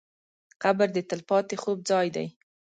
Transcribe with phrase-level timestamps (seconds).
[0.63, 2.27] قبر د تل پاتې خوب ځای دی.